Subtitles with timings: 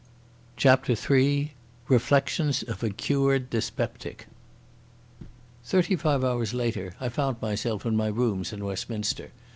[0.57, 1.51] CHAPTER III The
[1.93, 4.25] Reflections of a Cured Dyspeptic
[5.63, 9.29] Thirty five hours later I found myself in my rooms in Westminster.